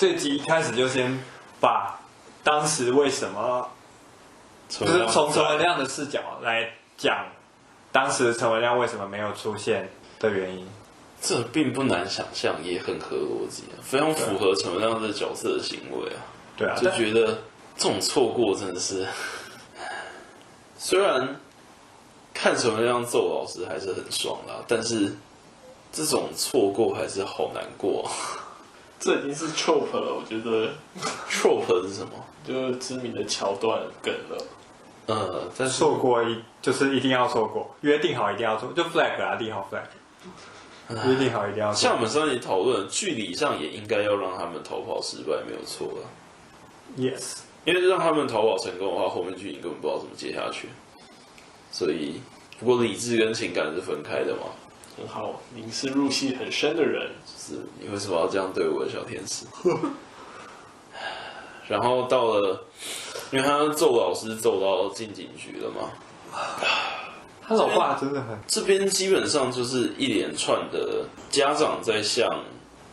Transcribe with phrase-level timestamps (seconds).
[0.00, 1.22] 这集一开始就先
[1.60, 2.00] 把
[2.42, 3.68] 当时为什么，
[4.66, 7.26] 就是从陈文亮的视角来讲，
[7.92, 10.66] 当时陈文亮为什么没有出现的原因。
[11.20, 16.24] 这并不难想象，也很合逻辑，非常符合陈文亮这角色的行为啊。
[16.56, 17.38] 对啊，就觉得
[17.76, 19.06] 这种错过真的是，
[20.78, 21.36] 虽然
[22.32, 25.14] 看陈文亮揍老师还是很爽啦，但是
[25.92, 28.10] 这种错过还是好难过。
[29.00, 30.68] 这已经是 trope 了，我觉得
[31.28, 32.12] trope 是什么？
[32.46, 34.46] 就是知名的桥段梗了。
[35.06, 39.82] 呃，但是错过一就是一定要错过，约定好一定要做，就 flag 啊，定好 flag。
[41.08, 41.72] 约定好一定要。
[41.72, 46.06] 像我们上集讨论，距离上也应该要让他们逃跑失败，没有错了。
[46.98, 50.68] Yes，因为让他们逃跑成功的话，后面剧情根本不知道怎么接下去。
[51.72, 52.20] 所以，
[52.58, 54.42] 不过理智跟情感是分开的嘛。
[55.00, 57.10] 很好，您是入戏很深的人。
[57.24, 59.46] 就是，你为什么要这样对我的小天使？
[61.66, 62.66] 然后到了，
[63.30, 65.90] 因为他揍老师揍到进警局了嘛。
[67.40, 72.44] 他老爸真的很，这边基本上就是一连串的家长在向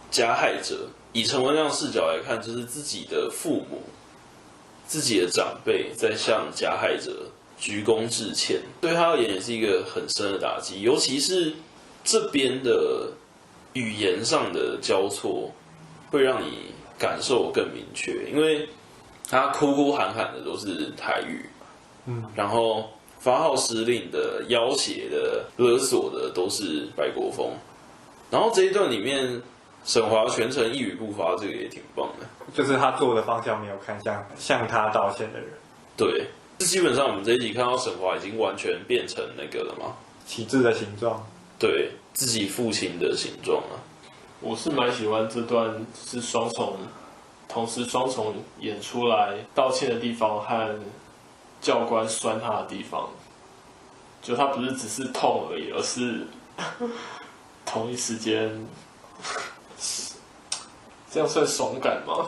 [0.10, 3.82] 加害者，以陈文亮视角来看，就是自己的父母、
[4.88, 10.82] 自己的长辈在向加害者鞠躬致歉，对他而言也是一个很深的打击。
[10.82, 11.54] 尤其是
[12.08, 13.12] 这边的
[13.74, 15.52] 语言上的交错，
[16.10, 18.68] 会让你感受更明确，因为
[19.30, 21.46] 他哭哭喊喊的都是台语，
[22.08, 22.90] 嗯，然后。
[23.20, 27.52] 发号施令的、要挟的、勒索的都是白国锋，
[28.30, 29.42] 然后这一段里面，
[29.84, 32.28] 沈华全程一语不发，这个也挺棒的。
[32.54, 35.50] 就是他做的方向没有看向向他道歉的人。
[35.98, 36.28] 对，
[36.60, 39.96] 这基本上我们这一集看到沈华已经完全变成那个了嘛，
[40.28, 41.28] 旗帜的形状，
[41.60, 43.80] 对自己父亲的形状啊。
[44.42, 46.78] 我是蛮喜欢这段是双重，
[47.48, 50.80] 同时双重演出来道歉的地方和。
[51.60, 53.10] 教官酸他的地方，
[54.22, 56.28] 就他不是只是痛而已，而是
[57.66, 58.64] 同一时间，
[61.12, 62.28] 这样算爽感吗？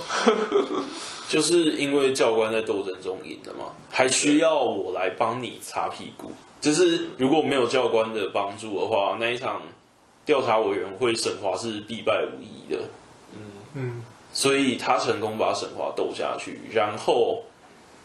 [1.29, 6.31] 就是因为教官在斗争中赢了嘛，还需要我来帮你擦屁股。
[6.61, 9.61] 就是如果没有教官的帮助的话，那一场
[10.25, 12.81] 调查委员会沈华是必败无疑的。
[13.33, 13.41] 嗯
[13.75, 14.03] 嗯，
[14.33, 17.43] 所以他成功把沈华斗下去，然后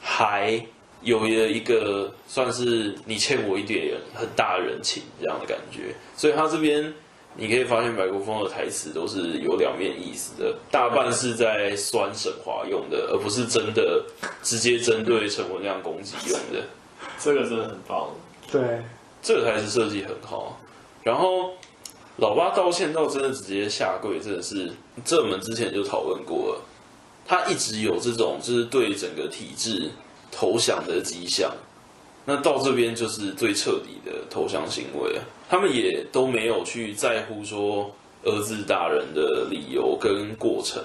[0.00, 0.64] 还。
[1.02, 6.94] 有了一个算是你欠我一点很大的人情这样的感觉，所以他这边
[7.36, 14.02] 你可以发现白国锋的台词都是有两面意思的，大半是在酸沈华用的，而不是真的
[14.42, 16.64] 直接针对陈文亮攻击用的。
[17.20, 18.08] 这个真的很棒，
[18.54, 18.82] 对，
[19.22, 20.58] 这个台词设计很好。
[21.02, 21.52] 然后
[22.18, 24.72] 老爸道歉到真的直接下跪，真的是
[25.04, 26.60] 这我们之前就讨论过了，
[27.26, 29.90] 他一直有这种就是对整个体制。
[30.36, 31.48] 投降的迹象，
[32.24, 35.16] 那到这边就是最彻底的投降行为。
[35.48, 37.88] 他们也都没有去在乎说
[38.24, 40.82] 儿子打人的理由跟过程，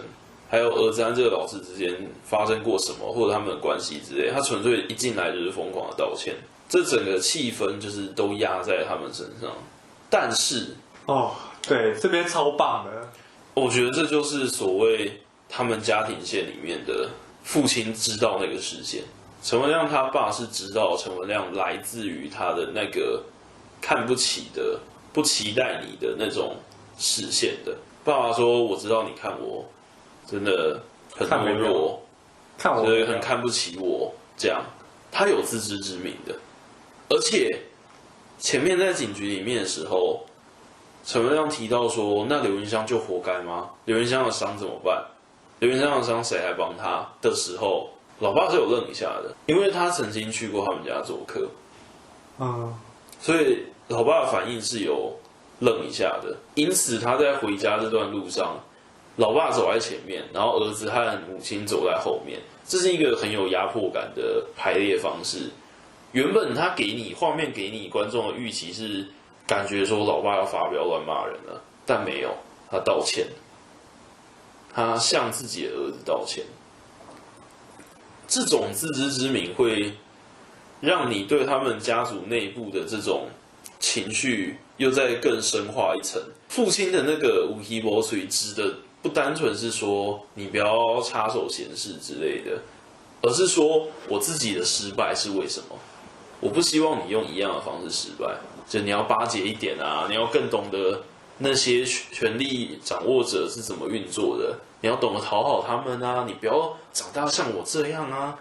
[0.47, 1.91] 还有儿子和这个老师之间
[2.23, 4.29] 发生过什么，或者他们的关系之类。
[4.29, 6.35] 他纯粹一进来就是疯狂的道歉，
[6.69, 9.51] 这整个气氛就是都压在他们身上。
[10.09, 10.75] 但是
[11.05, 13.09] 哦，对，这边超棒的，
[13.55, 17.09] 我觉得这就是所谓他们家庭线里面的
[17.43, 19.03] 父亲知道那个事件。
[19.41, 23.23] 陈文亮他爸是知道陈文亮来自于他的那个
[23.81, 24.79] 看不起的、
[25.13, 26.55] 不期待你的那种
[26.97, 27.75] 视线的。
[28.03, 29.65] 爸爸说：“我知道你看我
[30.27, 30.81] 真的
[31.15, 32.01] 很懦弱，
[32.57, 34.61] 看我所以很看不起我。”这样，
[35.11, 36.35] 他有自知之明的。
[37.09, 37.63] 而且
[38.37, 40.21] 前面在警局里面的时候，
[41.03, 43.69] 陈文亮提到说：“那刘云香就活该吗？
[43.85, 45.03] 刘云香的伤怎么办？
[45.59, 47.89] 刘云香的伤谁来帮他？”的时候。
[48.21, 51.47] 老爸是有愣一下的，因为他曾经去过他们家做客，
[52.37, 52.75] 嗯，
[53.21, 55.17] 所以老爸的反应是有
[55.59, 56.35] 愣一下的。
[56.53, 58.59] 因此他在回家这段路上，
[59.15, 65.49] 老爸走在前面，然后儿子和母亲走在后面，这是一个很有压迫感的排列方式。
[66.11, 69.07] 原本他给你画面，给你观众的预期是
[69.45, 72.35] 感觉说老爸要发飙乱骂人了，但没有，
[72.71, 73.27] 他道歉，
[74.73, 76.43] 他向自己的儿子道歉。
[78.27, 79.93] 这种自知之明会
[80.81, 83.27] 让你对他们家族内部的这种
[83.79, 86.21] 情绪又再更深化一层。
[86.47, 92.59] 父亲的那个无希波所指的不单纯是说你不要插手闲事之类的，
[93.21, 95.75] 而是说我自己的失败是为什么？
[96.39, 98.37] 我不希望你用一样的方式失败，
[98.67, 101.03] 就你要巴结一点啊，你要更懂得
[101.39, 108.39] 那些权力掌握者是怎么运作的，你要懂得讨好他们啊，你不要长大像我这样啊。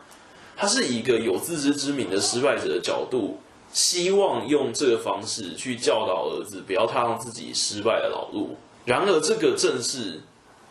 [0.57, 3.39] 他是一个有自知之明的失败者的角度，
[3.73, 8.57] 希望用这个方式去教导儿子不要踏上自己失败的老路。
[8.85, 10.21] 然而，这个正是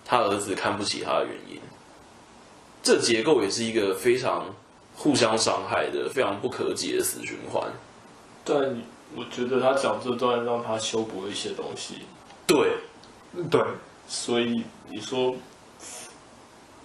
[0.03, 1.61] 他儿子看不起他的原因。
[2.83, 4.53] 这结构也是一个非常
[4.97, 7.63] 互相伤害的、非常不可解的死循环。
[8.43, 8.57] 但
[9.15, 11.99] 我觉得他讲这段让他修补了一些东西。
[12.47, 12.71] 对，
[13.51, 13.61] 对，
[14.07, 15.35] 所以你说，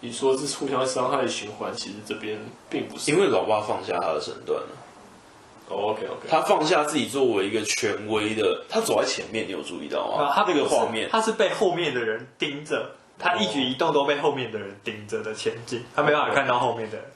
[0.01, 2.39] 你说这是互相伤害的循环，其实这边
[2.69, 4.69] 并不是，因为老爸放下他的身段了。
[5.69, 10.25] Oh, OK OK，他放下自己作为一个权威的，他走在前面，你有注意到吗？
[10.25, 17.07] 啊、他这个画面，他是被后面的人盯着，他一举一动都被后面的人盯着的前进，他没办法看到后面的人。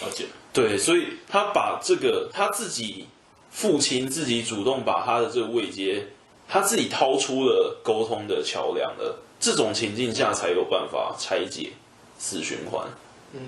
[0.00, 0.26] 了解。
[0.52, 3.06] 对，所以他把这个他自己
[3.50, 6.06] 父亲自己主动把他的这个位阶。
[6.46, 11.72] 他自己掏出了沟通的桥梁了，这种情境下才有办法拆解
[12.18, 12.86] 死循环。
[13.32, 13.40] 嗯，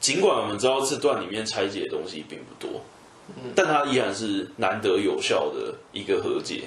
[0.00, 2.82] 尽管我们知道这段里面拆解的东西并不多，
[3.28, 6.64] 嗯，但它依然是难得有效的一个和解，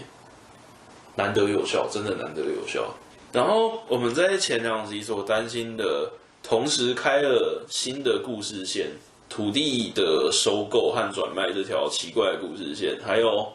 [1.16, 2.96] 难得有效，真的难得有效。
[3.34, 6.14] 然后我们在前两集所担心的，
[6.48, 8.92] 同时开了新的故事线，
[9.28, 13.52] 土地的收购和转卖这条奇怪的故事线，还有。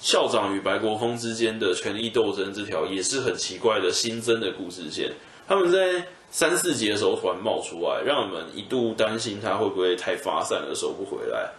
[0.00, 5.12] 校长与白国锋之间的权力斗争，这条也是很奇怪的新增的故事线。
[5.48, 11.50] 他们在三四集的时候突然冒出来，让我们一度担心他会不会太发散了收不回来。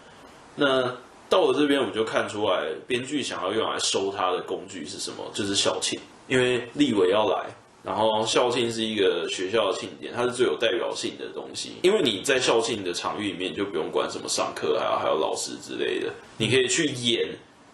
[0.56, 0.96] 那
[1.30, 5.30] 到了这边，我们就看出来，编剧想要用来收他的工具是什么？
[5.34, 7.48] 就是小庆，因为立委要来，
[7.84, 11.74] 然后校庆是一个学校的庆典，它是最有代表性的东西。
[11.82, 17.28] 因为你在校庆的场域里面，就不用管什么上课，还有还有老师之类的，你可以去演。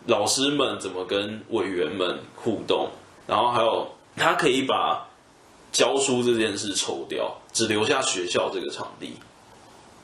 [0.07, 2.87] 老师们怎么跟委员们互动？
[3.25, 5.03] 然后还有，他可以把
[5.71, 9.13] 教书这件事抽掉，只留下学校这个场地，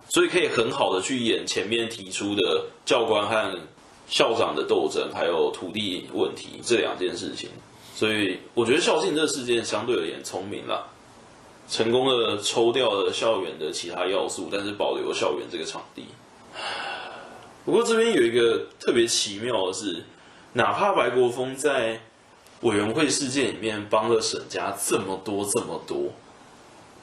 [0.10, 3.60] 所以可以很好的去演前面提出的教官和
[4.08, 7.52] 校长的斗争，还有土地问题这两件事情。
[8.02, 10.88] 所以我觉得校庆这个事件相对而言聪明了，
[11.70, 16.08] 成功的抽掉了校园的其他要素，但是保留校园这个场地。
[17.64, 20.04] 不过这边有一个特别奇妙的是，
[20.54, 22.02] 哪怕白国锋在
[22.62, 26.12] 委员会事件里面帮了沈家这么多这么多，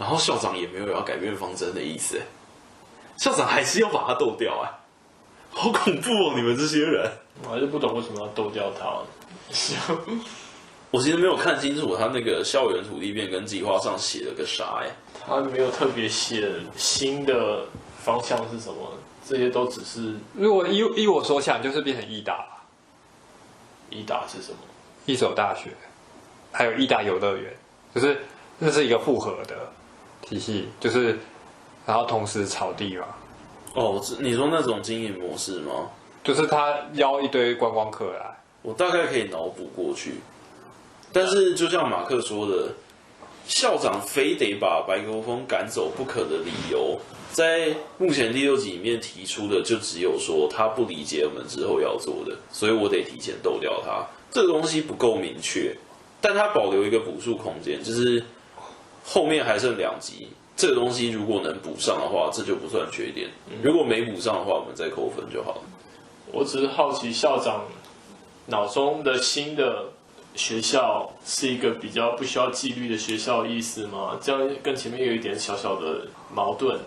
[0.01, 2.21] 然后校长也没有要改变方针的意思，
[3.19, 4.69] 校长还是要把他斗掉哎，
[5.53, 6.33] 好恐怖哦！
[6.35, 7.09] 你们这些人，
[7.45, 8.99] 我还是不懂为什么要斗掉他。
[10.91, 14.91] 我其实没有看清楚他那个校园土地变更计划上写了个啥哎，
[15.27, 17.67] 他没有特别写新的
[17.99, 18.93] 方向是什么。
[19.29, 22.47] 这些都只是，如果依依我所想，就是变成义大。
[23.91, 24.59] 义大是什么？
[25.05, 25.71] 一所大学，
[26.51, 27.53] 还有义大游乐园，
[27.95, 28.23] 就是
[28.59, 29.71] 这是一个复合的
[30.23, 31.19] 体系，就是
[31.85, 33.07] 然后同时草地嘛。
[33.75, 35.91] 哦，你说那种经营模式吗？
[36.25, 40.15] 就是他邀一堆观光客来，我大概可以脑补过去。
[41.13, 42.69] 但是就像马克说的，
[43.47, 46.99] 校长非得把白国锋赶走不可的理由。
[47.31, 54.05] 在目前第六集里面提出的，就只有说他不理解我们之后要做的，所以我得提前斗掉他。
[54.31, 55.77] 这个东西不够明确，
[56.21, 58.23] 但他保留一个补述空间，就是
[59.05, 63.29] 后面还剩两集，这个东西如果能补上的话，这就不算缺点；
[63.63, 65.61] 如果没补上的话，我们再扣分就好了。
[66.33, 67.65] 我只是好奇，校长
[68.47, 69.87] 脑中的新的
[70.39, 74.17] 学校是一个比较不需要纪律的学校意思吗？
[74.23, 76.79] 这样跟前面有一点小小的矛盾。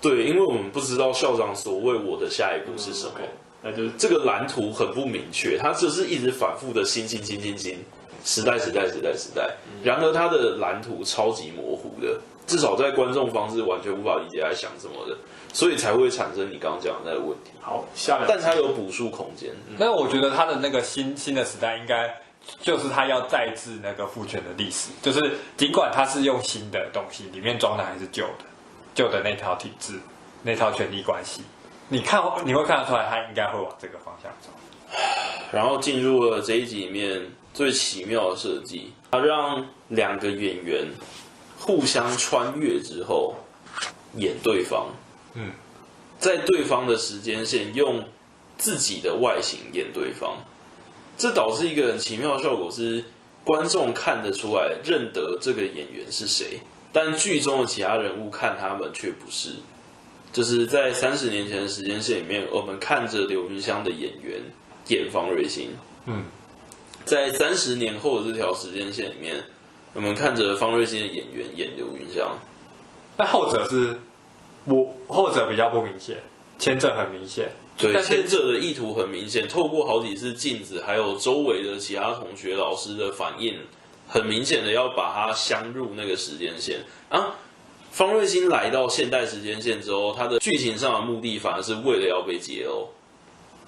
[0.00, 3.12] 对，因为我们不知道校长所谓我的下一步是什么，
[3.62, 7.84] 那就这个蓝图很不明确，他就是一直反复的新新新新新
[8.24, 9.50] 时代时代时代时代，
[9.82, 15.16] 然而他的蓝图超级模糊的，至少在观众方是完全无法理解他在想什么的，
[15.52, 17.50] 所以才会产生你刚刚讲的那个问题。
[17.60, 19.50] 好，下面，但他有补数空间。
[19.78, 22.14] 那我觉得他的那个新新的时代应该
[22.60, 28.44] 就是他要再制那个父权的历史，就是尽管他是用新的东西，里面装的还是旧的。
[28.94, 29.98] 旧的那套体制，
[30.44, 31.42] 那套权力关系，
[31.88, 34.50] 你看你会看得出来，他应该会往这个方向走。
[35.50, 37.20] 然后进入了这一集里面
[37.52, 40.86] 最奇妙的设计，他让两个演员
[41.58, 43.34] 互相穿越之后
[44.14, 44.86] 演对方，
[45.34, 45.50] 嗯，
[46.20, 48.04] 在对方的时间线用
[48.56, 50.36] 自己的外形演对方，
[51.16, 53.04] 这导致一个很奇妙的效果是，
[53.44, 56.60] 观众看得出来认得这个演员是谁。
[56.92, 59.50] 但剧中的其他人物看他们却不是，
[60.32, 64.40] 就是在三十年前的时间线里面，我们看着刘云香的演员
[64.86, 65.70] 演方瑞欣，
[66.06, 66.24] 嗯，
[67.04, 69.42] 在三十年后的这条时间线里面，
[69.92, 72.38] 我们看着方瑞欣的演员演刘云香，
[73.16, 73.98] 那后者是
[74.64, 76.18] 我后者比较不明显，
[76.60, 77.50] 前者很明显。
[77.76, 83.58] 对，但是前者的意图很明显，透过好几次镜子，还有周围的其他同学、老师的反应，
[84.08, 87.34] 很明显的要把它镶入那个时间线啊。
[87.90, 92.88] 方瑞欣来到现代时间线之后，他的剧情上的目的反而是为了要被解哦，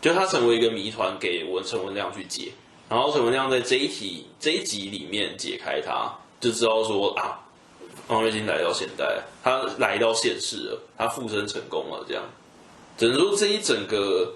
[0.00, 2.52] 就他成为一个谜团给文陈文亮去解，
[2.88, 7.40] 然后陈文亮在这一题这一集里面解开他，就知道说啊，
[8.06, 12.22] 方瑞欣来到现代，他来到现世了，他附身成功了，这样。
[12.96, 14.34] 只能说这一整个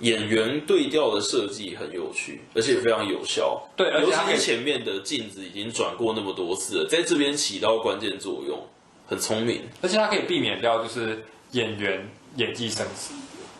[0.00, 3.62] 演员对调的设计很有趣，而且非常有效。
[3.76, 8.60] 对，而且他尤其前面的镜子已经转过那么多次了，在这边起到关键作用，
[9.06, 9.62] 很聪明。
[9.80, 12.86] 而且它可以避免掉就是演员演技生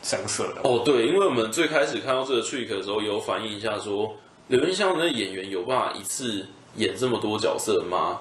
[0.02, 0.61] 生涩的。
[0.64, 4.16] 哦，对，因为我们最开始看到这个 trick 的时候，有反映一下说，
[4.49, 8.21] 刘云香的演员有办法一次演这么多角色吗？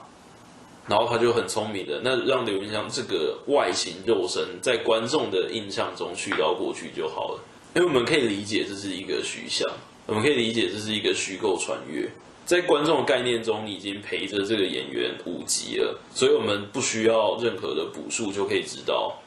[0.88, 7.40] 然后他就很聪明的，那让刘芸香这个外形肉身在观众的印象中去到过去就好了，
[7.76, 9.68] 因为我们可以理解这是一个虚像，
[10.06, 12.08] 我们可以理解这是一个虚构穿越，
[12.46, 19.18] 在观众的概念中，你已经陪着这个演员五集了，所以我们不需要任何的补述就可以知道，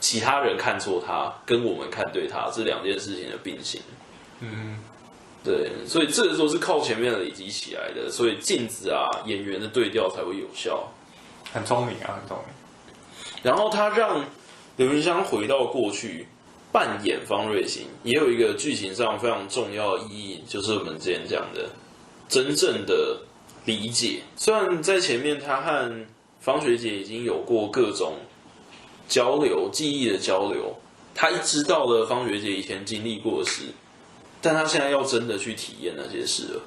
[0.00, 3.80] 其他人看错他跟我们看对他这两件事情的并行。
[4.40, 4.78] 嗯。
[5.44, 10.86] 对，所以这个时候是靠前面累积起来的，所以镜子啊，演员的对调才会有效。
[11.52, 12.54] 很聪明啊，很聪明。
[13.42, 14.24] 然后他让
[14.76, 16.26] 刘云香回到过去
[16.72, 21.70] 扮演方瑞欣，也有一个剧情上非常重要的意义，就是我们之前讲的
[22.28, 23.20] 真正的
[23.64, 24.22] 理解。
[24.36, 26.06] 虽然在前面他和
[26.40, 28.14] 方学姐已经有过各种
[29.08, 30.76] 交流、记忆的交流，
[31.14, 33.62] 他一知道了方学姐以前经历过的事，
[34.42, 36.62] 但他现在要真的去体验那些事了。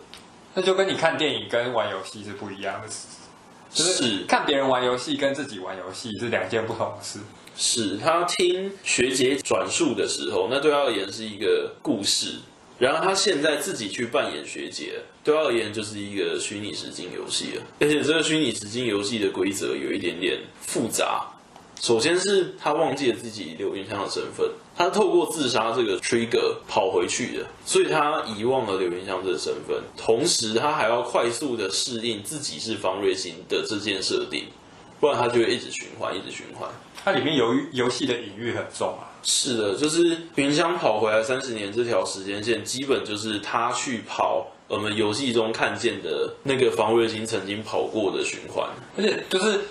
[0.53, 3.07] 那就跟你看电影跟玩游戏是不一样的事。
[3.73, 7.19] 就是看别人玩游戏跟自己玩游戏是两件不同的事。
[7.57, 12.39] 是他听学姐转述的时候，那对他而言是一个故事；
[12.79, 17.63] 然后他现在自己去扮演学姐，对他而言就是一个虚拟实境游戏了。
[17.79, 21.27] 而且这个虚拟实境游戏的规则有一点点复杂。
[21.81, 24.47] 首先是他忘记了自己柳云香的身份。
[24.77, 34.45] 他透过自杀这个 trigger 跑回去的，所以他遗忘了柳云香这个身份，同时他还要快速的适应自己是方瑞欣的这件设定，
[34.99, 36.69] 不然他就会一直循环，一直循环。
[37.03, 39.09] 它里面游游戏的隐喻很重啊。
[39.23, 49.61] 是的，就是云香跑回来三十年这条时间线，基本就是他去跑我们游戏中看见的那个方瑞星曾经跑过的循环，而且就是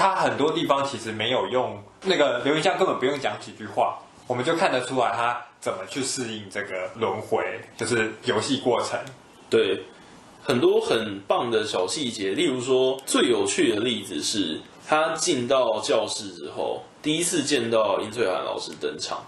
[0.00, 3.98] 他很多地方其实没有用那个刘云香根本不用讲几句话。
[4.26, 7.44] 我们就看得出来他怎么去适应这个轮回，
[7.76, 8.98] 就是游戏过程。
[9.50, 9.82] 对，
[10.42, 19.22] 很多很棒的小细节，例如说最有趣的例子是，他进到教室之后，第一次见到殷翠涵老师登场，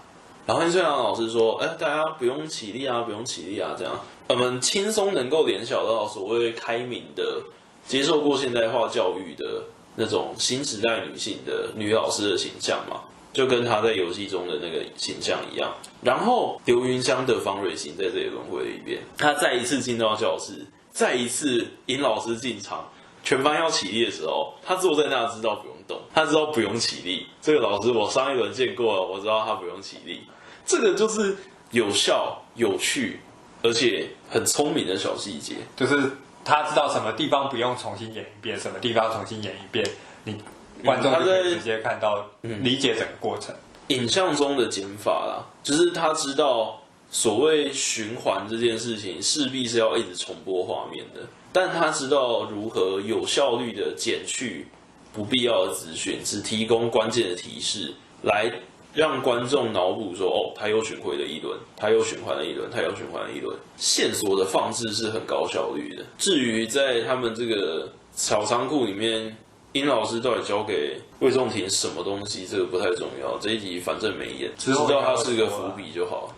[0.47, 3.93] 然后殷翠涵老师说：“哎，大家不用起立啊，不用起立啊。”这样，
[4.29, 7.43] 我们轻松能够联想到所谓开明的、
[7.85, 9.65] 接受过现代化教育的
[9.95, 13.01] 那种新时代女性的女老师的形象嘛。
[13.33, 15.73] 就跟她在游戏中的那个形象一样，
[16.03, 22.87] 然后刘云香的方芮欣在这里轮回了一遍，他再一次进到教室，再一次尹老师进场，
[23.23, 27.25] 全班要起立的时候，他坐在那知道不用动，他知道不用起立。
[27.41, 30.21] 这个老师我上一轮见过了，我知道他不用起立。
[30.63, 31.35] 这个就是
[31.71, 33.19] 有效、有趣，
[33.63, 36.11] 而且很聪明的小细节，就是
[36.43, 39.85] 他知道什么地方不用重新演一遍，什么地方重新演一遍，
[40.23, 40.41] 你。
[40.83, 43.55] 观众就可以直接看到、理解整个过程。
[43.87, 46.77] 影像中的减法啦，就是他知道
[47.09, 51.21] 所谓循环这件事情势必是要一直重播画面的，
[51.53, 54.67] 但他知道如何有效率的减去
[55.13, 58.51] 不必要的资讯，只提供关键的提示，来
[58.93, 63.57] 让观众脑补说：哦，他又循环了一轮，他又循环了一轮，他又循环了一轮。
[63.77, 66.03] 线索的放置是很高效率的。
[66.17, 69.35] 至于在他们这个小仓库里面。
[69.73, 72.45] 殷老师到底教给魏仲廷什么东西？
[72.45, 73.35] 这个不太重要。
[73.39, 76.31] 这一集反正没演，只知道他是个伏笔就好。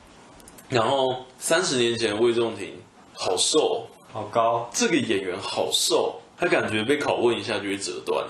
[0.70, 2.72] 然后三十年前魏仲廷
[3.12, 8.26] 好瘦，好高，这个演员好瘦，他感觉被拷问一下就会折断。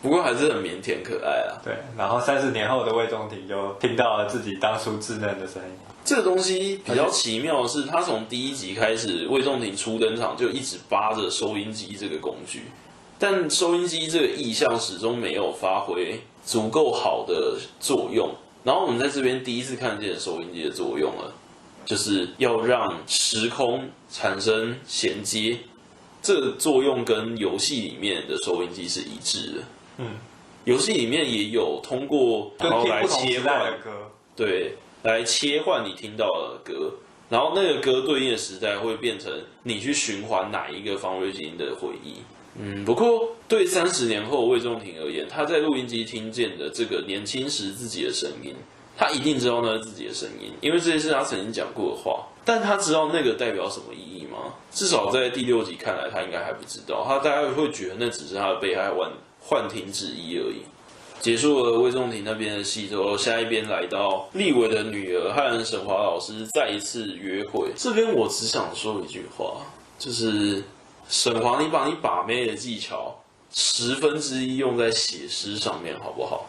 [0.00, 1.58] 不过还是很腼腆可爱啊。
[1.64, 5.70] 对，然后三十年后的魏仲廷就听到了自己当初稚嫩的声音。
[6.04, 12.62] 这个东西比较奇妙的是，他从第一集开始，魏仲廷初登场就一直扒着收音机这个工具。
[13.18, 21.32] 但收音机这个意象始终没有发挥足够好的作用，然后我们在这边第一次看见收音机的作用了。
[21.84, 25.58] 就是要让时空产生衔接，
[26.22, 29.62] 这个作用跟游戏里面的收音机是一致的。
[29.98, 30.06] 嗯，
[30.64, 33.90] 游戏里面也有通过然后来切换歌，
[34.36, 36.94] 对，来切换你听到的歌，
[37.28, 39.32] 然后那个歌对应的时代会变成
[39.64, 42.18] 你去循环哪一个方瑞金的回忆。
[42.58, 48.54] 嗯，不过对三十年后魏仲廷而言，他在录音机听见的这个年轻时自己的声音，
[48.96, 52.28] 他一定知道那是自己的声音，因为这些是他曾经讲过的话。
[52.44, 54.21] 但他知道那个代表什么意义
[54.72, 57.04] 至少在第六集看来，他应该还不知道。
[57.06, 59.10] 他大概会觉得那只是他的被害幻
[59.40, 60.62] 幻听之一而已。
[61.20, 67.70] 结束了魏仲廷那边的戏之后，下一边来到立伟的女儿和沈华老师再一次约会。
[67.76, 69.58] 这边我只想说一句话，
[69.98, 70.62] 就是。
[71.08, 73.14] 沈华，你把你把妹的技巧
[73.52, 76.46] 十分之一用在写诗上面，好不好？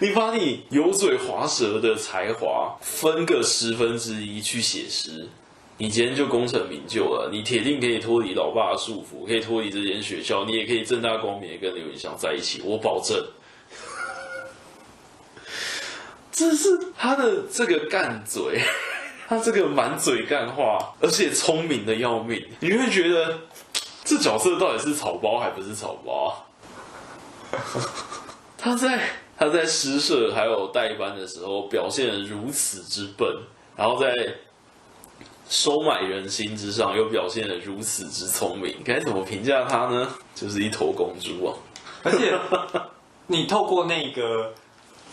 [0.00, 5.28] 你把你油嘴滑舌的才华分个十分之一去写诗，
[5.76, 7.28] 你今天就功成名就了。
[7.32, 13.16] 你铁定可以脱离老爸的束缚，可以脱离这间学校，你也可以正大光明的跟刘云翔在一起，我保证。
[16.32, 18.60] 这是他的这个干嘴。
[19.26, 23.38] 他这个满嘴干话，而且聪明的要命，你会觉得
[24.04, 26.44] 这角色到底是草包还不是草包？
[28.58, 29.00] 他在
[29.38, 33.26] 他在诗社还有代班的时候表现得如此之笨，
[33.74, 34.14] 然后在
[35.48, 40.08] 收买人心之上又表现得如此之聪明，该怎么评价他呢？
[40.34, 41.56] 就是一头公猪啊！
[42.02, 42.38] 而且
[43.28, 44.52] 你透过那个。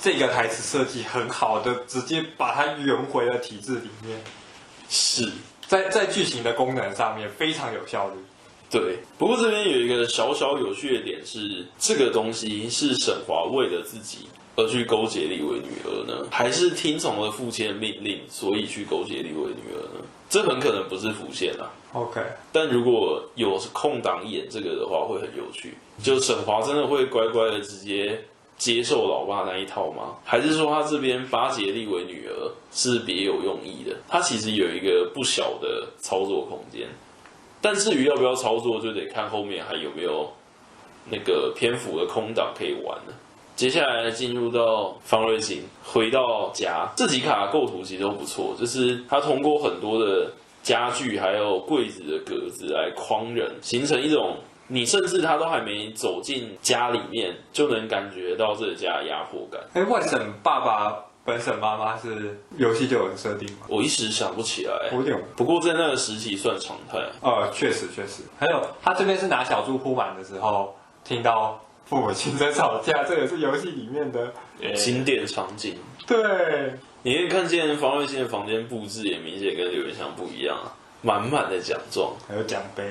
[0.03, 4.19] 这个台词设计很好的，直接把它圆回了体制里面，
[4.89, 5.31] 是
[5.67, 8.15] 在在剧情的功能上面非常有效率。
[8.71, 20.05] 对，不过这边有一个小小有趣的点是，这个东西是沈华为了自己而去勾结立伟女儿呢，还是听从了父亲的命令，所以去勾结立伟女儿呢？
[20.29, 21.69] 这很可能不是辅线啊。
[21.93, 25.75] OK，但如果有空档演这个的话，会很有趣。
[26.01, 28.19] 就沈华真的会乖乖的直接。
[28.57, 30.17] 接受老爸那一套吗？
[30.23, 33.97] 还是说他这边巴结立伟女儿是别有用意的？
[34.07, 36.87] 他其实有一个不小的操作空间，
[37.59, 40.31] 但至于要不要操作，就得看后面还有没有
[41.09, 43.13] 那个篇幅的空档可以玩了。
[43.61, 50.31] 接下来进入到方芮欣回到家，这几卡构图其实都不错，就是他通过很多的
[50.63, 54.37] 家具还有柜子的格子来框人，形成一种。
[54.65, 59.61] 你甚至他都还没走进家里面，就能感觉到这个家的压迫感。
[59.73, 63.67] 哎，外省爸爸、本省妈妈是游戏就有设定吗？
[63.67, 64.89] 我一时想不起来。
[64.91, 65.15] 有点。
[65.35, 66.97] 不过在那个时期算常态。
[67.21, 68.23] 呃，确实确实。
[68.39, 74.33] 还有他这边是拿小猪铺满的时候，听到父母亲在吵架，这也是游戏里面的
[74.75, 75.75] 经典场景。
[76.07, 76.17] 对，
[77.03, 82.83] 你可以看见方瑞欣的房间布置也明显跟刘元祥不一样啊，满满的奖状，还有奖杯。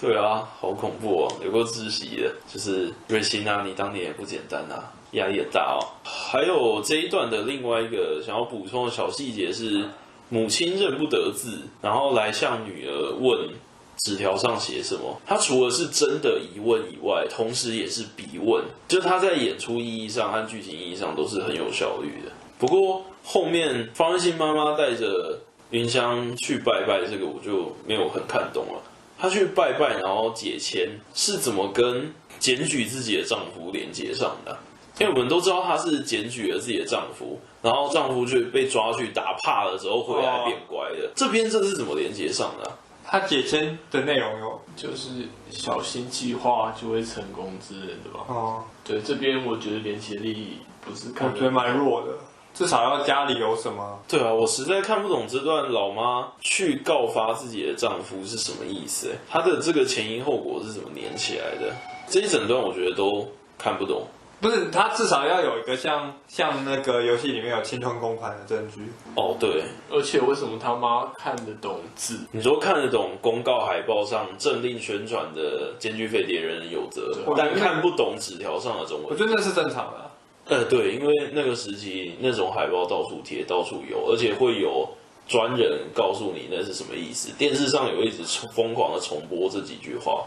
[0.00, 2.32] 对啊，好恐怖哦，有够窒息的。
[2.46, 5.80] 就是瑞欣啊，你当年也不简单啊，压力也大哦。
[6.04, 9.88] 还有这一段的另外一个想要补充的小细节是，
[10.28, 13.48] 母亲认不得字，然后来向女儿问
[13.96, 15.20] 纸条上写什么。
[15.26, 22.32] 他除了是真的疑问以外，同时也是笔问，就他在演出意义上和剧情意义上都是很有效率的。
[22.58, 25.38] 不过后面方芮欣妈妈带着
[25.70, 28.82] 云香去拜拜，这个我就没有很看懂了。
[29.18, 34.56] 她去拜拜，然后解签，是怎么跟检举自己的丈夫连接上的？
[35.00, 41.10] 因为我们都知道她是检举了自己的丈夫，然后丈夫就被抓去打怕了之后回来变乖的。
[41.16, 42.70] 这边这是怎么连接上的？
[43.06, 48.24] 她解签的内容有就是小心计划就会成功之类的吧？
[48.26, 52.08] 哦，对，这边我觉得连接力不是看，我觉得蛮弱的。
[52.54, 53.98] 至少要家里有什么？
[54.08, 59.10] 对啊，我实在看不懂这段老妈去告发自己的丈夫是什么意思。
[59.28, 61.74] 她的这个前因后果是怎么连起来的？
[62.08, 64.06] 这一整段我觉得都看不懂。
[64.44, 68.92] 不是，他至少要有一个像像那个游戏里面有侵吞公款的证据。
[69.16, 69.64] 哦，对。
[69.90, 72.20] 而且为什么他妈看得懂字？
[72.30, 79.06] 你说看得懂公告海报上政令宣传的检举匪谍人有责，但看不懂纸条上的中文。
[79.08, 80.10] 我觉得那是正常的啊。
[80.44, 84.86] 呃，对，因为那个时期那种海报到处贴，到处有，而且会有
[85.26, 87.32] 专人告诉你那是什么意思。
[87.38, 88.22] 电视上有一直
[88.54, 90.26] 疯狂的重播这几句话，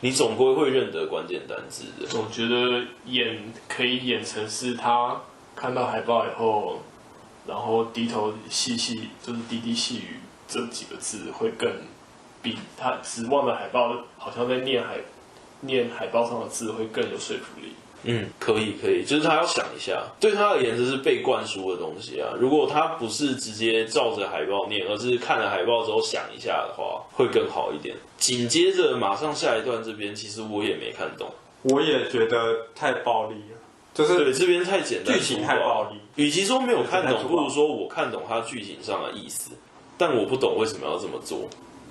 [0.00, 2.06] 你总归会认得关键单字的。
[2.06, 5.20] 总觉得演可以演成是他
[5.54, 6.82] 看到海报以后，
[7.46, 11.70] 然后低头细细就是滴滴细语这几个字会更
[12.42, 14.98] 比他只望着海报好像在念海
[15.62, 17.72] 念海报上的字会更有说服力。
[18.04, 22.34] 嗯，可以可以，就是他要想一下，对他而言这是被灌输的东西啊。
[22.38, 27.96] 如果他不是直接照着海报念，而是看了海报之后想一下的话，会更好一点。
[28.16, 31.28] 紧接着马上下一段这边，其实我也没看懂，
[31.62, 33.58] 我也觉得太暴力了，
[33.92, 35.98] 就是对这边太简单，剧情太暴力。
[36.14, 39.50] 与其说没有看懂，不如说我看懂他剧情上的意思，
[39.98, 41.48] 但我不懂为什么要这么做，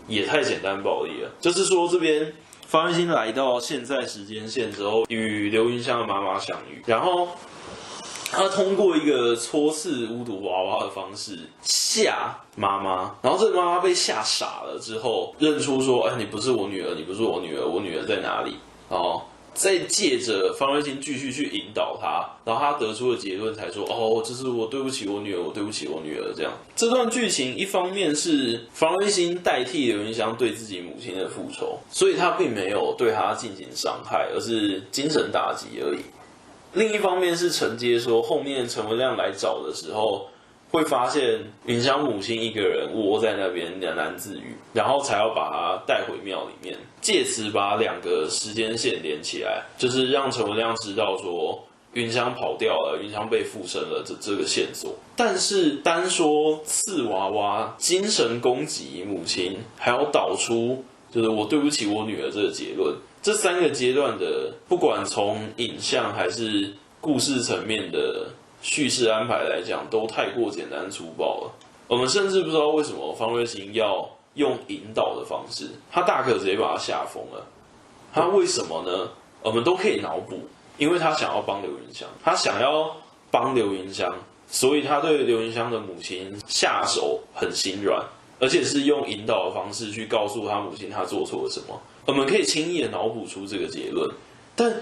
[0.08, 1.32] 也太简单暴力了。
[1.42, 2.34] 就是说这边。
[2.68, 7.28] 方一心来到现在时间线之后，与刘云香的妈妈相遇，然后
[8.32, 18.58] 他通过一个戳刺巫毒娃娃的方式吓妈妈，然后这个妈妈被吓傻了之后，认出说：“哎，你不是我女儿，你不是我女儿，我女儿在哪里？”
[18.90, 19.22] 哦。
[19.56, 36.00] 再借着方芮欣继续去引导他，然后他得出的结论才说：“哦，这是我对不起我女儿，我对不起我女儿。”这样，这段剧情一方面是方芮欣代替刘云香对自己母亲的复仇，所以他并没有对她进行伤害，而是精神打击而已。
[36.74, 40.28] 另一方面是承接说后面陈文亮来找的时候。
[40.72, 54.96] 会发现云香母亲一个人窝在那边喃喃自语，然后才要把她带回庙里面，借此把两个时间线连起来，就是让陈文亮知道说云香跑掉了，云香被附身了这这个线索。
[55.16, 68.28] 但是单说刺娃娃精神攻击母亲，还要导出就是我对不起我女儿这个结论，这三个阶段的不管从影像还是故事层面的。
[68.66, 71.52] 叙事安排来讲都太过简单粗暴了，
[71.88, 77.46] 我们甚至不知道为什么方芮欣要用引导的方式，他大可直接把他吓疯了。
[78.12, 79.12] 他为什么呢？
[79.44, 80.40] 我们都可以脑补，
[80.80, 82.98] 因为他想要帮刘云香，他想要
[83.30, 84.12] 帮刘云香，
[84.48, 88.04] 所以他对刘云香的母亲下手很心软，
[88.40, 91.80] 而且是用引导的方式去告诉他母亲他做错了什么。
[92.08, 94.10] 我们可以轻易的脑补出这个结论，
[94.56, 94.74] 但。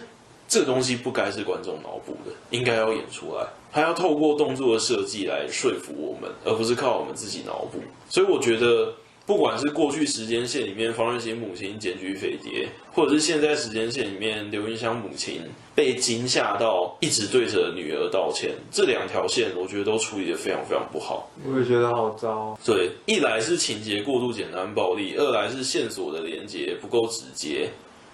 [0.48, 7.80] 这个东西不该是观众脑补的，应该要演出来，他要透过动作的设计来说服我们，而不是靠我们自己脑补。
[8.08, 8.94] 所以我觉得，
[9.26, 15.42] 不管是过去时间线里面方瑞欣母亲检举飞碟，或者是现在时间线里面刘云香母亲
[15.74, 21.30] 被惊吓到一直对着女儿道歉，这两条线我觉得都处理得非常非常不好。
[21.44, 22.56] 我也觉得好糟。
[22.64, 27.70] 对，一来是情节过度简单暴力，二来是线索的连接不够直接。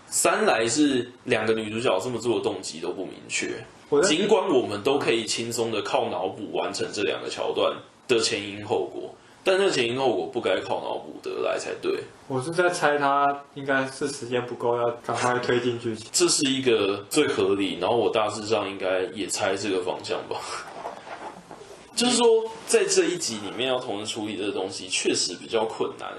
[0.09, 3.63] 三来是两个女主角这么做的动机都不明确，
[4.03, 7.75] 尽管我们都可以轻松的靠脑补完成这两个桥段
[8.07, 11.99] 的前因后果，但这前因后果不该靠脑补得来才对。
[12.27, 16.07] 我是在猜他应该是时间不够，要赶快推进剧情。
[16.11, 20.41] 这是一个最合理，然后我大致上应该也猜这个方向吧。
[21.95, 22.25] 就是说，
[22.65, 26.09] 在这一集里面要同时处理这个东西，确实比较困难。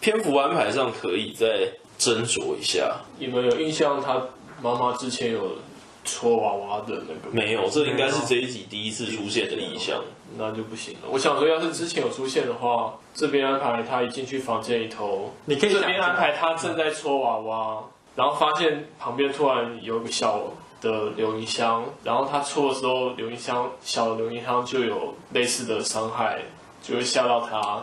[0.00, 1.72] 篇幅安排上可以在。
[1.98, 4.00] 斟酌一下，你们有印象？
[4.00, 4.22] 他
[4.62, 5.56] 妈妈之前有
[6.04, 7.30] 戳娃娃的那个？
[7.32, 10.02] 没有，这应该是这一集第一次出现的印象。
[10.36, 11.08] 那就不行了。
[11.10, 17.84] 我想说，要是之前有出现的话，这边安排他一进去房间里头，你可以这边安排他正在戳娃娃，
[18.14, 20.40] 然后发现旁边突然有个小
[20.80, 26.42] 的留音箱，然后他戳的时候，留音箱小的留音箱就有类似的伤害，
[26.82, 27.82] 就会吓到他。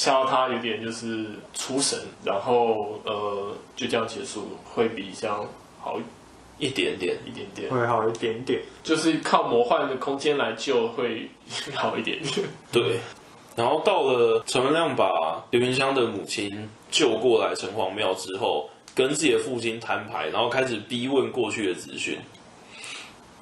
[0.00, 5.46] 吓到他有点就是出神，然后呃就这样结束，会比这样
[5.78, 5.98] 好
[6.58, 11.28] 一点点，一点点会好一点点，就是靠魔幻的空间来救会
[11.74, 12.48] 好一点点。
[12.72, 13.00] 对，
[13.54, 22.18] 然后到了陈文亮把刘云香的母亲救过来城隍庙之后，跟自己的父亲摊牌，然后开始逼问过去的资讯。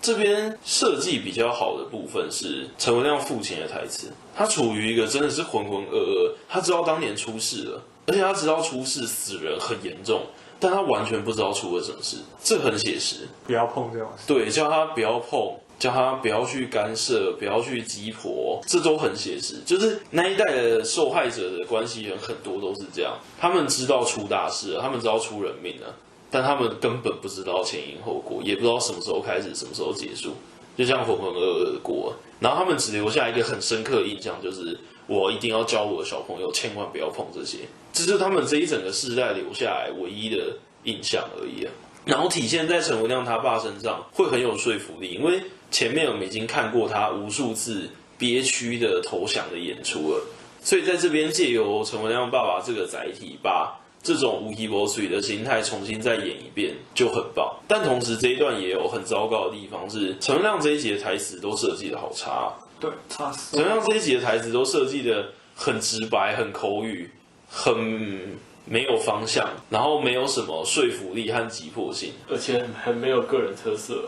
[0.00, 10.22] 这边设计比较好的部分是陈文亮父亲的台词，他处于一个真的是浑浑噩噩，他知道当年出事了，而且他知道出事死人很严重，
[10.60, 13.28] 但他完全不知道出了什么事，这很写实。
[13.44, 14.24] 不要碰这种事。
[14.26, 19.56] 对，叫他不要碰，叫他不要去干涉，不要去鸡婆，这都很写实。
[19.66, 25.92] 就是那一代的受害者的关系人很多都是这样，他们知道出大事了，他们知道出人命了。
[26.30, 30.34] 但他们根本不知道前因后果，也不知道什么时候开始，什么时候结束，
[30.76, 32.14] 就这样浑浑噩噩的过。
[32.38, 37.58] 然后他们只留下一个很深刻的印象，就是我一定要教我的小朋友千万不要碰这些，
[37.92, 41.72] 这是他们这一整个世代留下来唯一的印象而已啊。
[42.04, 47.88] 然后体现在陈文亮他爸身上会很有说服力，因为前面我们已经看过他无数次
[48.18, 50.22] 憋屈的投降的演出了，
[50.62, 53.80] 所以在这边借由陈文亮爸爸这个载体把。
[54.08, 62.54] 这种无一无水的心态重新再演一遍就很棒，但同时这一段也有很糟糕的地方，是陈文亮这一集的台词都设计的好差。
[62.80, 67.10] 对，差死陈文亮这一集的台词都设计的很直白、很口语、
[67.50, 74.02] 很没有方向，然后没有什么说服力和急迫性，而且很很没有个人特色。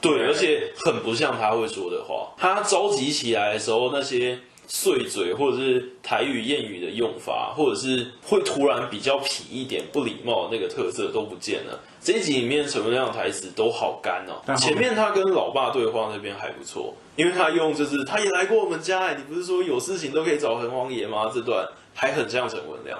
[0.00, 2.34] 对，而且很不像他会说的话。
[2.36, 11.80] 他召集起来的时候，那些碎嘴或者是台语谚语的用法，或者是会突然比较痞一点、不礼貌的那个特色都不见了。
[12.00, 14.54] 这一集里面陈文亮的台词都好干哦。
[14.56, 21.30] 前面他跟老爸对话那边还不错，因为他用就是他也来过我们家哎，你不是说有事情都可以找恒王爷吗？
[21.32, 22.98] 这段还很像陈文亮。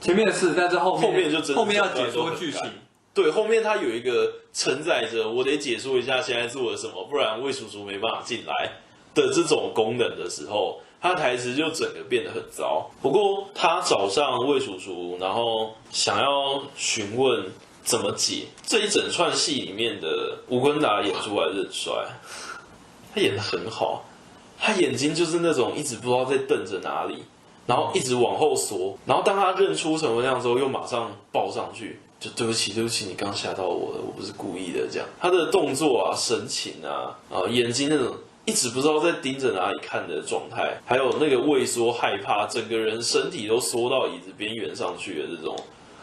[0.00, 2.62] 前面是，但是后面后面就真的后面要解说剧情。
[3.14, 8.72] 对，后面他有一个承载着我得解说一下现在做了什么，不然魏叔叔没办法进来
[9.14, 12.90] 的这种功能的时候，他台词就整个变得很糟。
[13.00, 17.46] 不过他找上魏叔叔，然后想要询问
[17.84, 21.92] 怎么解这一整串戏里面的吴坤达演出来是很帅，
[23.14, 24.04] 他演得很好，
[24.58, 27.22] 他眼睛就是那种一直不知道在瞪着哪里，
[27.66, 32.00] 然后一直往后缩，然后当他认出陈文亮之后，又马上抱上去。
[32.18, 34.88] 就对不起，对不起，你刚吓到我了，我不是故意的。
[34.90, 45.56] 这样，他的动作啊、神情啊、啊眼睛那种一直不知道在盯着哪里看的状态，还有那个畏缩、害怕，整个人身体都缩到椅子边缘上去的这种，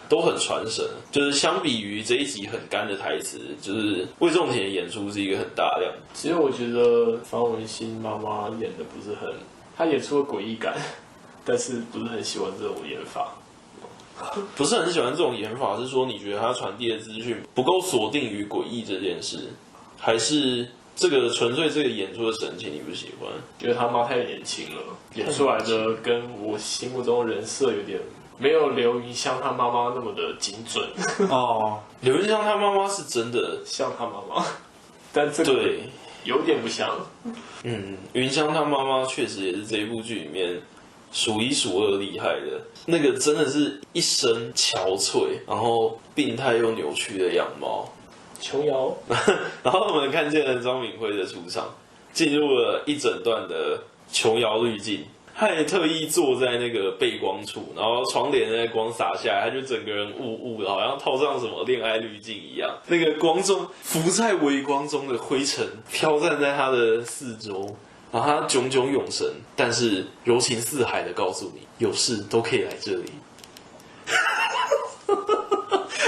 [0.10, 0.86] 都很传神。
[1.10, 5.92] 就是相比于这一集很干的台词，就是魏仲廷的演出是一个很大量。
[6.14, 9.34] 其实我觉得方文欣妈妈演的不是很，
[9.78, 10.76] 她演出了诡异感，
[11.46, 13.36] 但是不是很喜欢这种演法。
[14.56, 19.50] 不是很喜欢这种演法，是说你觉得他传递的资讯不够锁定于诡异这件事，
[19.98, 23.30] 还是这个纯粹这个演出的神情你不喜欢？
[23.60, 24.82] 觉得他妈太年轻了，
[25.16, 28.00] 演出来的跟我心目中的人设有点
[28.38, 30.88] 没有刘云香他妈妈那么的精准。
[31.30, 34.46] 哦，刘云香他妈妈是真的像他妈妈，
[35.14, 35.80] 但这个对
[36.24, 36.96] 有点不像。
[37.64, 40.62] 嗯，云香他妈妈确实也是这一部剧里面。
[41.16, 47.88] 数一数二厉害的那个，真的是一身憔悴，然后病态又扭曲的样貌。
[48.44, 48.94] 琼瑶，
[49.64, 51.74] 然后我们看见了张敏辉的出场，
[52.12, 55.06] 进入了一整段的琼瑶滤镜。
[55.36, 62.70] 他也特意坐在那个背光处，然后窗帘那光洒下来，他就整个人雾雾的，好像套上什么恋爱滤镜一样。
[62.86, 67.76] 那个光中浮在微光中的灰尘飘散在他的四周。
[68.12, 73.06] 然后他炯炯有神，但是柔情似海的告诉你，有事都可以来这里。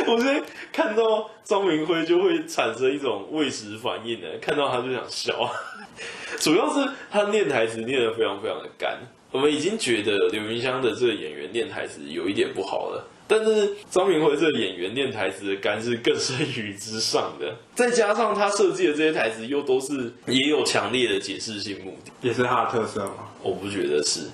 [0.11, 0.41] 我现在
[0.71, 5.51] 看到张明辉就会产生一种喂食反应的，看到他就想笑。
[6.39, 8.97] 主要是他念台词念得非常非常的干，
[9.31, 13.07] 我们已经觉得刘芸香的这个演员念台词有一点不好了。
[13.27, 23.31] 但是张明辉这个演员念台词的干是更胜于之上的，再加上他设计的这些台词又都是也有强烈的解释性目的，也是他的特色吗？
[23.41, 24.27] 我不觉得是，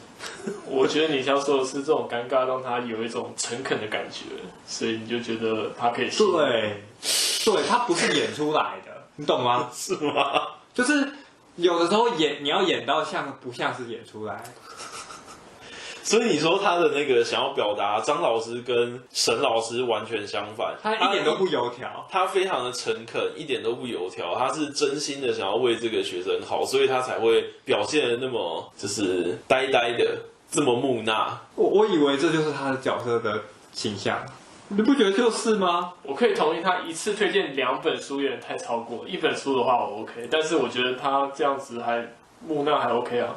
[0.72, 4.26] 我觉得你想说的是这种尴尬让他有一种诚恳的感觉，
[4.66, 6.10] 所以你就觉得他可以。
[6.10, 6.84] 对，
[7.46, 9.70] 对他不是演出来的，你懂吗？
[9.74, 10.42] 是吗？
[10.74, 11.12] 就是
[11.58, 14.42] 有的时候演你要演到像不像是演出来。
[16.04, 30.18] 所以你说他的那个想要表达，张老师跟沈老师完全相反，他一点都不油条，他非常的诚恳，一点都不油条，他是真心的想要为这个学生好，所以他才会表现的那么就是呆呆的，
[30.52, 31.40] 这么木讷。
[31.56, 34.20] 我我以为这就是他的角色的形象，
[34.68, 35.94] 你不觉得就是吗？
[36.04, 42.06] 我可以同意他一次推荐两本书有点太超过，一本书的话我 OK，但是我觉得他这样子还
[42.46, 43.36] 木讷还 OK 啊，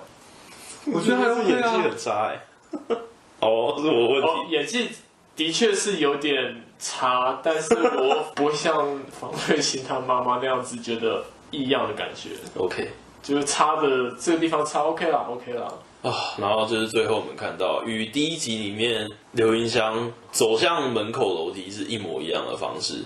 [0.92, 2.40] 我觉得他是演技很差哎。
[3.40, 4.28] 哦，是我问题。
[4.28, 4.90] 哦，演技
[5.36, 12.30] 的确是有点差，但是我不会像方瑞欣他妈妈那样子觉得异样的感觉。
[12.56, 12.90] OK，
[13.22, 15.68] 就是差的这个地方差 OK 啦，OK 啦。
[16.04, 23.04] 啊，然后就是最后我们看到与第一集里面刘云香走向门口楼梯是一模一样的方式，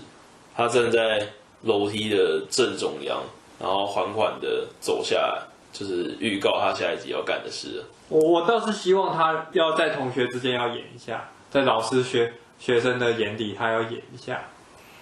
[0.53, 1.29] 他站在
[1.61, 3.21] 楼梯的正中央，
[3.57, 7.85] 然后缓缓的走下来，就是预告他下一集要干的事。
[8.09, 14.41] 我我倒是希望他要在同学之间要演一下，在老师学学生的眼里，他要演一下，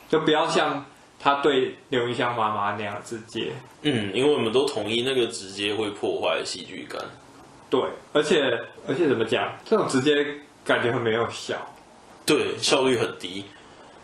[0.07, 0.85] 就不要像
[1.19, 3.53] 他对刘云香妈妈那样直接。
[3.81, 7.01] 嗯，因为我们都同意那个直接会破坏戏剧感。
[7.69, 7.81] 对，
[8.13, 8.41] 而且
[8.87, 10.25] 而且怎么讲，这种直接
[10.63, 11.55] 感觉很没有效。
[12.25, 13.45] 对，效率很低，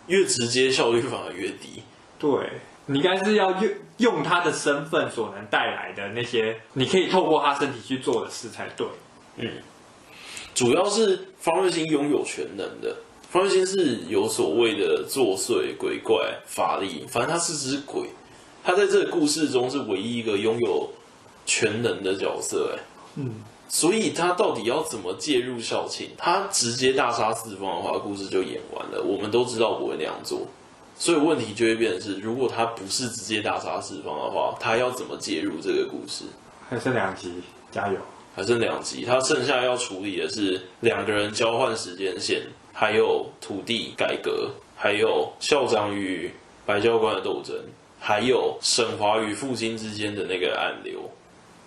[0.07, 1.83] 越直接效率反而越低。
[2.19, 2.29] 对。
[2.85, 8.85] 你应该是要用用他的身份所能带来的那些，你可以透过他身体去做的事才对。
[9.37, 9.49] 嗯，
[10.53, 12.93] 主要是方瑞欣拥有全能的，
[13.29, 18.09] 方瑞欣是有所谓的作祟、鬼怪、法力，反正他是只鬼，
[18.65, 20.91] 他在这个故事中是唯一一个拥有
[21.45, 22.75] 全能的角色。
[22.75, 22.83] 哎，
[23.15, 23.35] 嗯，
[23.67, 26.09] 所以他到底要怎么介入校庆？
[26.17, 29.01] 他直接大杀四方的话，故事就演完了。
[29.03, 30.41] 我们都知道不会那样做，
[30.97, 36.25] 所以问题就会变成是：如果他不是直接大杀四方的话，他要怎么介入这个故事？
[36.69, 37.31] 还剩两集，
[37.71, 37.97] 加油！
[38.35, 42.41] 还剩两集，他剩下要处理的是两个人交换时间线，
[42.73, 46.31] 还有土地改革，还有校长与
[46.65, 47.55] 白教官的斗争，
[47.99, 51.11] 还有沈华与父亲之间的那个暗流，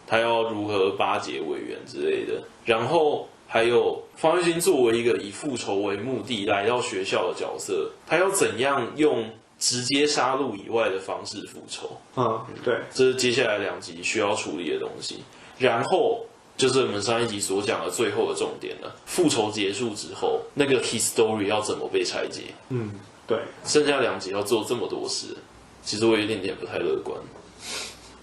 [0.06, 2.42] 他要如何巴结委员之类的。
[2.64, 11.96] 然后还有方芮欣作为一个以复仇为目的来到学校的角色，他要怎样用直接杀戮以外的方式复仇？
[12.16, 15.24] 嗯，对，这是接下来两集需要处理的东西。
[15.58, 16.24] 然后。
[16.58, 18.90] 就是我们上一集所讲的最后的重点了。
[19.04, 22.44] 复仇结束之后，那个 history 要怎么被拆解？
[22.70, 22.92] 嗯，
[23.26, 23.38] 对。
[23.62, 25.36] 剩下两集要做这么多事，
[25.84, 27.14] 其实我有一点点不太乐观。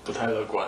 [0.04, 0.67] 不太乐观。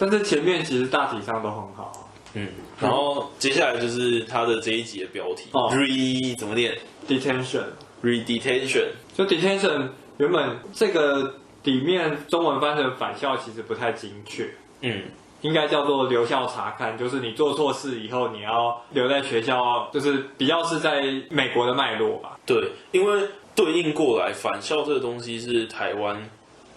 [0.00, 2.08] 但是前面其实大体上都很好。
[2.32, 2.48] 嗯。
[2.80, 5.50] 然后接下来就是他的这一集的标题。
[5.52, 5.70] 哦。
[5.70, 7.64] Re 怎么念？Detention。
[8.02, 8.86] Re-detention。
[9.14, 11.34] 就 detention 原本这个
[11.64, 14.50] 里面中文翻成返校其实不太精确。
[14.80, 15.02] 嗯。
[15.42, 22.38] 应该叫做留校查看，就是你做错事以后，你要留在学校，就是比较是在美国的脉络吧。
[22.44, 26.28] 对，因为对应过来，返校这个东西是台湾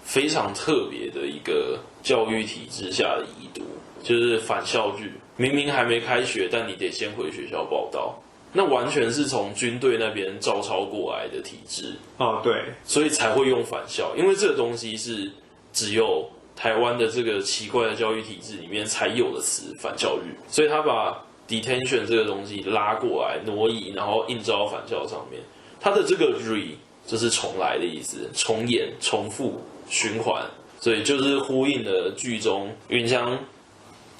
[0.03, 3.63] 非常特别的一个教育体制下的遗毒，
[4.03, 8.13] 就是返校日，明明还没开学，但你得先回学校报到，
[8.51, 11.95] 那完全是从军队那边照抄过来的体制。
[12.17, 15.31] 哦，对，所以才会用返校，因为这个东西是
[15.71, 16.29] 只有。
[16.55, 25.41] 台湾的这个奇怪的教育体制里面才有的词返校日，所以他把 detention 这个东西拉过来挪移，然后印照返校上面。
[25.81, 26.75] 他的这个 re
[27.07, 29.59] 就是重来的意思，重演、重复、
[29.93, 30.43] 循环，
[30.79, 33.37] 所以就是呼应了剧中云香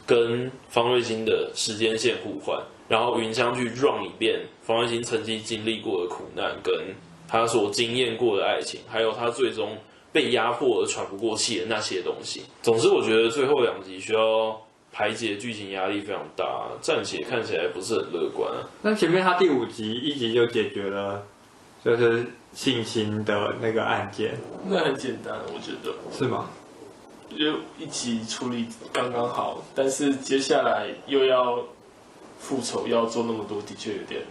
[0.06, 6.74] 跟方瑞欣的时间线互换，然后云香去 run 一遍方瑞欣曾经经历过的苦难，跟
[7.28, 9.76] 他所经验过的爱情，还有他最终。
[10.14, 12.44] 被压迫而喘不过气的那些东西。
[12.62, 14.56] 总之，我觉得最后两集需要
[14.92, 18.48] 排解剧情压力非常大，暂且看起来不是很乐观。
[18.84, 21.26] 那前面他第五集一集就解决了，
[21.84, 26.50] 就是性侵的那个案件，那很简单，我觉得是吗？
[27.30, 27.46] 就
[27.80, 31.60] 一起处理刚刚好，但是接下来又要
[32.40, 34.22] 复仇，要做那么多，的确有点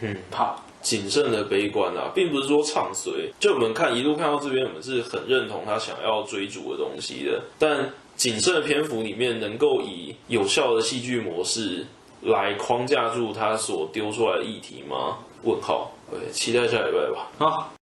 [0.00, 0.56] 嗯怕。
[0.82, 3.30] 谨慎的悲观啊，并不是说唱衰。
[3.38, 7.42] 就我们看一路看到这边，我们是很认同他想要追逐的东西的。
[7.58, 11.84] 但谨慎的篇幅里面，能够以有效的戏剧模式
[12.22, 15.18] 来框架住他所丢出来的议题吗？
[15.42, 15.92] 问号。
[16.32, 17.46] 期待下礼拜吧。
[17.46, 17.79] 啊。